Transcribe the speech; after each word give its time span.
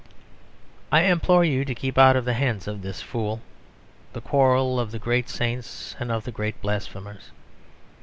I 0.91 1.01
implore 1.03 1.45
you 1.45 1.63
to 1.63 1.75
keep 1.75 1.95
out 1.95 2.15
of 2.15 2.25
the 2.25 2.33
hands 2.33 2.67
of 2.67 2.81
this 2.81 3.03
Fool 3.03 3.39
the 4.13 4.19
quarrel 4.21 4.79
of 4.79 4.89
the 4.89 4.97
great 4.97 5.29
saints 5.29 5.95
and 5.99 6.11
of 6.11 6.23
the 6.23 6.31
great 6.31 6.59
blasphemers. 6.59 7.29